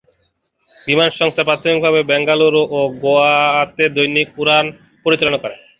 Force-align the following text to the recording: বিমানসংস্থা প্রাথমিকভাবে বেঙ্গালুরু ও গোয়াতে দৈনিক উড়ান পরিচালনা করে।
বিমানসংস্থা 0.87 1.43
প্রাথমিকভাবে 1.47 1.99
বেঙ্গালুরু 2.09 2.61
ও 2.71 2.79
গোয়াতে 3.01 3.85
দৈনিক 3.95 4.27
উড়ান 4.41 4.65
পরিচালনা 5.05 5.37
করে। 5.43 5.55